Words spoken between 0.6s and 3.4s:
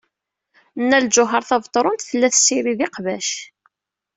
Nna Lǧuheṛ Tabetṛunt tella tessirid iqbac.